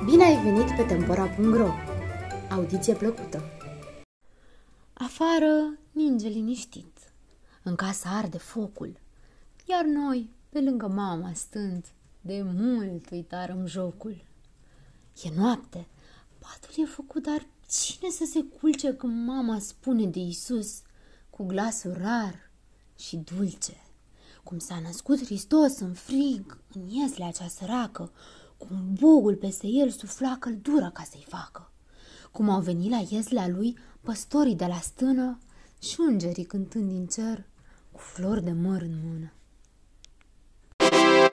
[0.00, 1.68] ai venit pe Tempora.ro
[2.50, 3.42] Audiție plăcută!
[4.92, 7.12] Afară ninge liniștit,
[7.62, 8.98] în casă arde focul,
[9.66, 11.84] iar noi, pe lângă mama stând,
[12.20, 14.24] de mult uitarăm jocul.
[15.24, 15.86] E noapte,
[16.38, 20.82] patul e făcut, dar cine să se culce când mama spune de Isus
[21.30, 22.50] cu glasul rar
[22.98, 23.76] și dulce?
[24.44, 28.12] Cum s-a născut Hristos în frig, în ieslea cea săracă,
[28.68, 31.72] cum bogul peste el sufla căldură ca să-i facă.
[32.32, 35.38] Cum au venit la ieslea lui păstorii de la stână
[35.78, 37.46] și îngerii cântând din cer
[37.92, 39.32] cu flori de măr în mână.